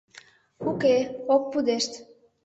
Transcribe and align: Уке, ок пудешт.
Уке, 0.69 0.95
ок 1.33 1.43
пудешт. 1.51 1.91